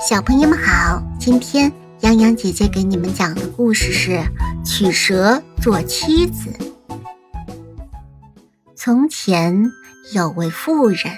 [0.00, 1.72] 小朋友们好，今天
[2.02, 4.12] 洋洋姐姐给你们讲的故事是
[4.64, 6.50] 《取蛇做妻子》。
[8.76, 9.72] 从前
[10.14, 11.12] 有位妇人，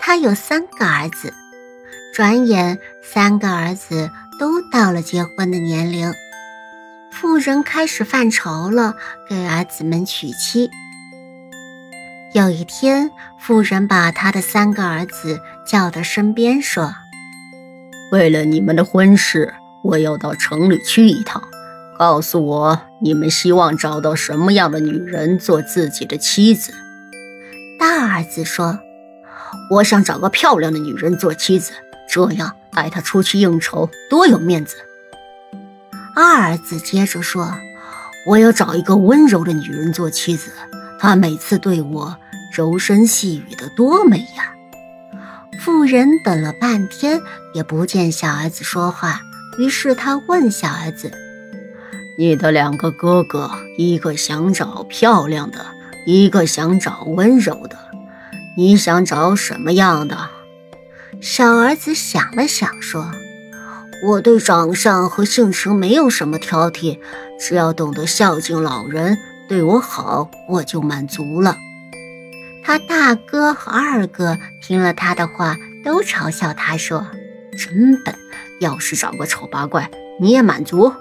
[0.00, 1.32] 她有三个儿子，
[2.12, 4.10] 转眼三个儿子
[4.40, 6.12] 都到了结婚的年龄，
[7.12, 8.96] 妇人开始犯愁了，
[9.28, 10.68] 给儿子们娶妻。
[12.34, 16.92] 有一天，妇人把她的三个儿子叫到身边，说。
[18.12, 19.52] 为了你们的婚事，
[19.82, 21.42] 我要到城里去一趟。
[21.98, 26.72] 告诉我，你们希望找到什么样的女人做自己的妻子？
[27.80, 28.78] 大儿子说
[29.72, 31.72] ：“我想找个漂亮的女人做妻子，
[32.08, 34.76] 这样带她出去应酬多有面子。”
[36.14, 37.54] 二儿子接着说
[38.28, 40.52] ：“我要找一个温柔的女人做妻子，
[41.00, 42.16] 她每次对我
[42.54, 44.52] 柔声细语的多美呀。”
[45.66, 47.20] 妇人等了半天，
[47.52, 49.20] 也不见小儿子说话，
[49.58, 51.10] 于是他问小儿子
[52.16, 55.66] ：“你的两个哥哥，一个想找漂亮的，
[56.06, 57.76] 一个想找温柔的，
[58.56, 60.16] 你想找什么样的？”
[61.20, 63.10] 小儿子想了想，说
[64.06, 67.00] ：“我对长相和性情没有什么挑剔，
[67.40, 71.56] 只要懂得孝敬老人，对我好，我就满足了。”
[72.66, 77.06] 他大哥和二哥听了他的话，都嘲笑他说
[77.56, 78.12] ：“真笨！
[78.60, 79.88] 要是找个丑八怪，
[80.20, 80.92] 你也满足？”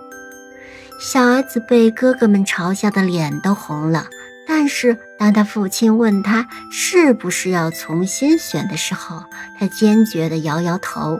[1.02, 4.06] 小儿子被哥哥们嘲笑的脸都红了。
[4.48, 9.24] 但是当他父亲问他是不是要重新选的时候，
[9.60, 11.20] 他坚决地摇摇头。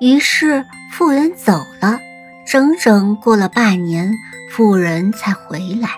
[0.00, 2.00] 于是妇人走了。
[2.48, 4.12] 整整过了半年，
[4.50, 5.90] 妇人才回来，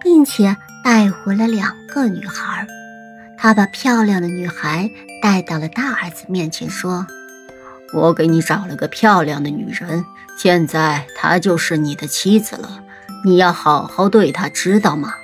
[0.00, 2.64] 并且带回了两个女孩。
[3.42, 4.88] 他把漂亮的女孩
[5.20, 7.04] 带到了大儿子面前，说
[7.92, 10.04] ：“我给你找了个漂亮的女人，
[10.38, 12.78] 现在她就是你的妻子了。
[13.24, 15.14] 你要好好对她，知道吗？”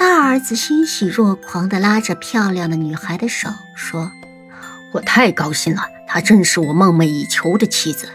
[0.00, 4.10] 大儿子欣喜若狂地拉着漂亮的女孩的手，说
[4.94, 8.08] ：“我太高兴了，她正是我梦寐以求的妻子。”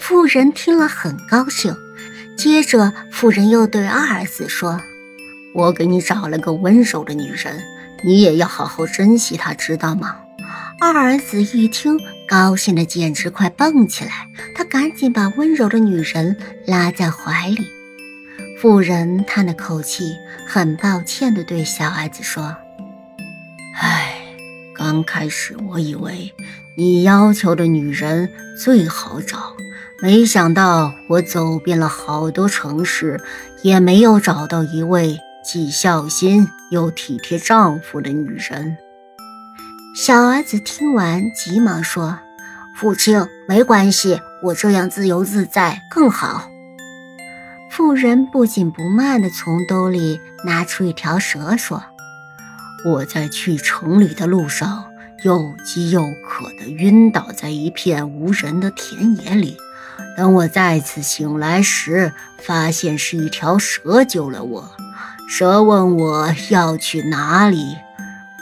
[0.00, 1.76] 妇人听了很高兴。
[2.38, 4.80] 接着，妇人又对二儿子说
[5.54, 7.62] ：“我给你找了个温柔的女人。”
[8.04, 10.16] 你也要好好珍惜她，知道吗？
[10.80, 11.96] 二儿子一听，
[12.26, 14.10] 高兴的简直快蹦起来。
[14.56, 16.36] 他赶紧把温柔的女人
[16.66, 17.64] 拉在怀里。
[18.60, 20.16] 妇人叹了口气，
[20.48, 22.56] 很抱歉地对小儿子说
[23.80, 24.16] ：“唉，
[24.74, 26.34] 刚开始我以为
[26.76, 29.54] 你要求的女人最好找，
[30.02, 33.20] 没想到我走遍了好多城市，
[33.62, 38.76] 也没有找到一位。”既孝心又体贴丈夫的女人。
[39.94, 42.18] 小儿子听完，急忙说
[42.76, 46.48] ：“父亲，没关系，我这样自由自在更好。”
[47.70, 51.82] 妇人不紧不慢地从兜里拿出一条蛇，说
[52.86, 54.84] ：“我在去城里的路上，
[55.24, 59.56] 又饥又渴地晕倒在一片无人的田野里。
[60.16, 64.70] 等我再次醒来时，发现是一条蛇救了我。”
[65.34, 67.78] 蛇问我要去哪里，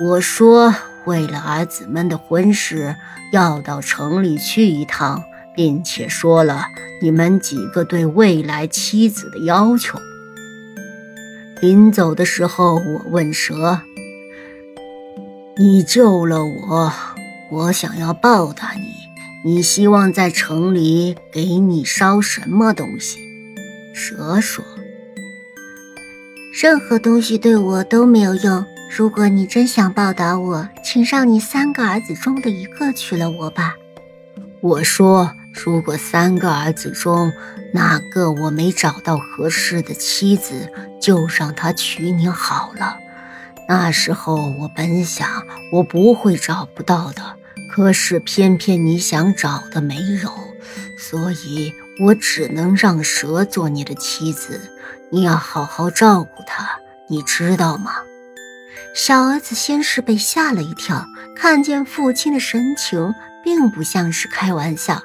[0.04, 0.74] 我说
[1.04, 2.96] 为了儿子们的婚事，
[3.32, 5.22] 要到城里去一趟，
[5.54, 6.64] 并且说了
[7.00, 10.00] 你们几个对未来妻子的要求。
[11.60, 13.82] 临走的时候，我问蛇
[15.58, 16.92] ：“你救了我，
[17.52, 18.82] 我想要报答你，
[19.44, 23.20] 你希望在城里给你烧什么东西？”
[23.94, 24.64] 蛇说。
[26.62, 28.66] 任何东西对我都没有用。
[28.94, 33.74] 如果你真想报答我，请让你三个儿子中的一个娶了我吧。
[34.60, 37.32] 我说，如果三个儿子中
[37.72, 40.70] 哪个我没找到合适的妻子，
[41.00, 42.98] 就让他娶你好了。
[43.66, 47.22] 那时候我本想我不会找不到的，
[47.72, 50.30] 可是偏偏你想找的没有，
[50.98, 54.60] 所以我只能让蛇做你的妻子。
[55.12, 56.78] 你要好好照顾他，
[57.08, 57.92] 你知道吗？
[58.94, 61.04] 小儿子先是被吓了一跳，
[61.36, 63.12] 看见父亲的神情
[63.42, 65.02] 并不像是开玩笑，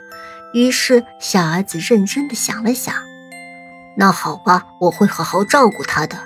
[0.53, 2.95] 于是小儿子认真的想了想，
[3.97, 6.17] 那好吧，我会好好照顾他的。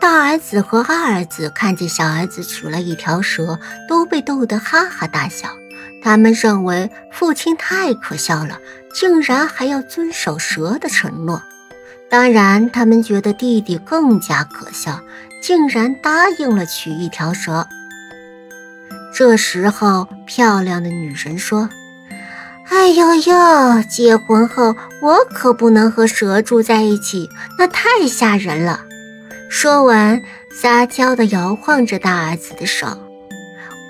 [0.00, 5.48] 大儿子和二儿子看见小儿子取了一条蛇，都被逗得哈哈大笑。
[6.02, 8.58] 他们认为父亲太可笑了，
[8.94, 11.42] 竟然还要遵守蛇的承诺。
[12.14, 15.00] 当然，他们觉得弟弟更加可笑，
[15.42, 17.66] 竟然答应了娶一条蛇。
[19.12, 21.68] 这时候，漂亮的女人说
[22.70, 23.82] ：“哎呦呦！
[23.90, 27.28] 结婚后我可不能和蛇住在一起，
[27.58, 28.82] 那太吓人了。
[29.50, 30.22] 说完，
[30.52, 32.86] 撒娇地摇晃着大儿子的手。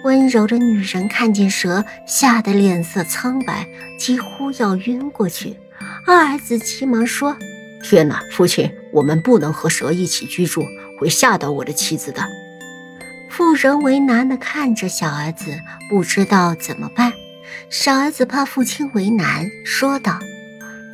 [0.03, 3.67] 温柔的女人看见蛇，吓得脸色苍白，
[4.00, 5.59] 几乎要晕过去。
[6.06, 7.37] 二儿子急忙说
[7.87, 10.65] ：“天哪，父亲，我们不能和蛇一起居住，
[10.99, 12.27] 会吓到我的妻子的。”
[13.29, 15.61] 妇人为难地看着小儿子，
[15.91, 17.13] 不知道怎么办。
[17.69, 20.19] 小儿子怕父亲为难，说道：“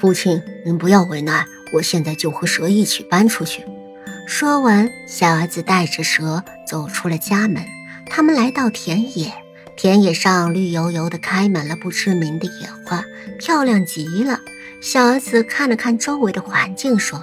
[0.01, 3.65] 父亲，您不要为难，我现在就和蛇一起搬出去。”
[4.27, 7.63] 说完，小儿子带着蛇走出了家门。
[8.07, 9.33] 他们来到田野，
[9.77, 13.05] 田野上绿油油的开满了不知名的野花，
[13.39, 14.41] 漂亮极了。
[14.81, 17.23] 小儿子看了看周围的环境，说：“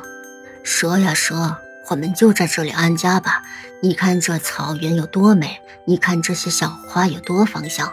[0.63, 1.57] 蛇呀蛇，
[1.89, 3.41] 我们就在这里安家吧。
[3.81, 7.91] 你看这草原有多美，你看这些小花有多芳香。”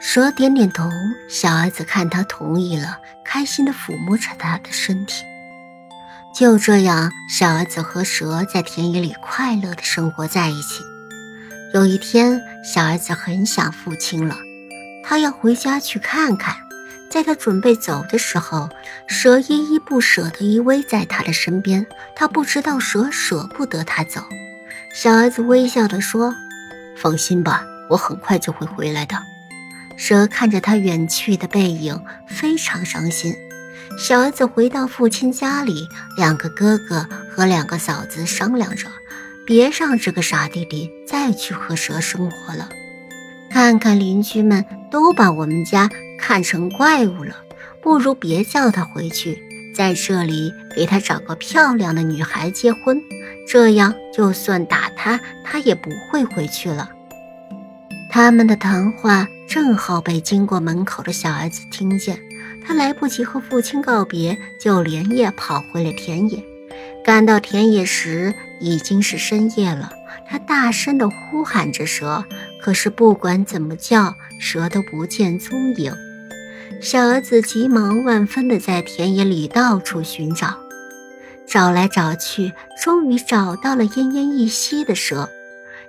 [0.00, 0.88] 蛇点点头，
[1.28, 5.24] 小儿子看他同意了，开心地抚摸着他的身体。
[6.34, 10.82] 就这样，小儿子和蛇在田野里快乐地生活在一起。
[11.74, 14.34] 有一天，小儿子很想父亲了，
[15.04, 16.56] 他要回家去看看。
[17.10, 18.68] 在他准备走的时候，
[19.06, 21.86] 蛇依依不舍地依偎在他的身边。
[22.16, 24.22] 他不知道蛇舍不得他走。
[24.92, 26.34] 小儿子微笑地说
[26.96, 29.16] ：“放心吧，我很快就会回来的。”
[29.96, 33.34] 蛇看着他远去的背影，非常伤心。
[33.96, 35.86] 小儿子回到父亲家里，
[36.16, 38.88] 两个哥哥和两个嫂子商量着，
[39.46, 42.68] 别让这个傻弟弟再去和蛇生活了。
[43.52, 45.88] 看看邻居们都把我们家
[46.26, 47.36] 看成怪物了，
[47.82, 49.42] 不如别叫他回去，
[49.76, 52.98] 在这里给他找个漂亮的女孩结婚，
[53.46, 56.88] 这样就算打他，他也不会回去了。
[58.10, 59.28] 他们的谈话。
[59.46, 62.18] 正好被经过门口的小儿子听见，
[62.66, 66.42] 他来不及和父亲告别，就连夜跑回了田野。
[67.04, 69.92] 赶到田野时，已经是深夜了。
[70.26, 72.24] 他大声地呼喊着蛇，
[72.60, 75.94] 可是不管怎么叫，蛇都不见踪影。
[76.84, 80.58] 小儿子急忙万分地在田野里到处寻找，
[81.46, 85.30] 找来找去，终于找到了奄奄一息的蛇。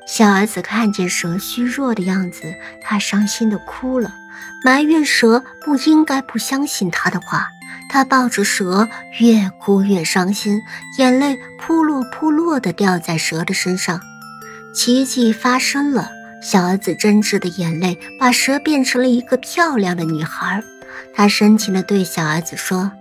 [0.08, 2.44] 小儿子看见蛇虚弱的样子，
[2.82, 4.14] 他伤心的哭了，
[4.64, 7.50] 埋怨蛇不应该不相信他的话。
[7.90, 8.88] 他抱着蛇，
[9.20, 10.62] 越哭越伤心，
[10.98, 14.00] 眼泪扑落扑落的掉在蛇的身上。
[14.74, 16.10] 奇迹发生了，
[16.42, 20.64] 小儿子真挚的眼泪把蛇变成了一个漂亮的女孩。
[21.14, 22.92] 他深情地对小儿子说：“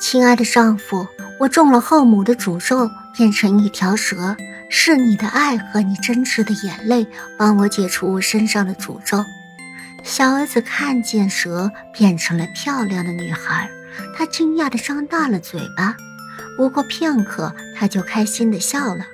[0.00, 1.06] 亲爱的丈夫，
[1.40, 4.36] 我中了后母的诅咒，变成一条蛇。”
[4.74, 7.06] 是你的爱和你真挚的眼泪
[7.36, 9.22] 帮我解除我身上的诅咒。
[10.02, 13.68] 小儿子看见蛇变成了漂亮的女孩，
[14.16, 15.94] 他惊讶地张大了嘴巴。
[16.56, 19.04] 不过片刻，他就开心地笑了。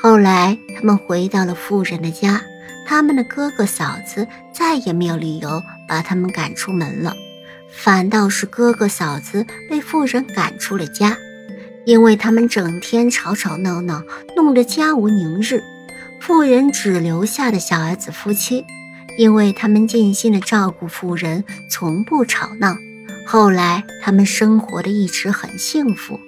[0.00, 2.40] 后来，他们回到了富人的家，
[2.86, 7.12] 他们的哥哥嫂子再也没有理由把他们赶出门了，
[7.74, 11.16] 反倒是哥哥嫂子被富人赶出了家。
[11.84, 14.02] 因为他们整天吵吵闹闹，
[14.36, 15.60] 弄得家无宁日。
[16.20, 18.64] 富人只留下的小儿子夫妻，
[19.18, 22.76] 因为他们尽心的照顾富人，从不吵闹。
[23.26, 26.20] 后来他们生活的一直很幸福。